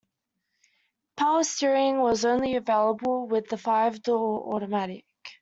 [1.15, 5.05] Power steering was only available with the five-door automatic.